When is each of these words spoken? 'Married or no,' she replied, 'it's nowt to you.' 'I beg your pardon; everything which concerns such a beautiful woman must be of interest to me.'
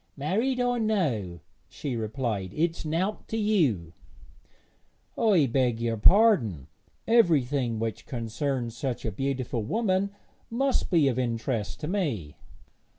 'Married 0.17 0.59
or 0.59 0.79
no,' 0.79 1.41
she 1.69 1.95
replied, 1.95 2.51
'it's 2.55 2.83
nowt 2.83 3.27
to 3.27 3.37
you.' 3.37 3.93
'I 5.15 5.45
beg 5.53 5.79
your 5.79 5.95
pardon; 5.95 6.65
everything 7.07 7.77
which 7.77 8.07
concerns 8.07 8.75
such 8.75 9.05
a 9.05 9.11
beautiful 9.11 9.61
woman 9.61 10.09
must 10.49 10.89
be 10.89 11.07
of 11.07 11.19
interest 11.19 11.79
to 11.81 11.87
me.' 11.87 12.35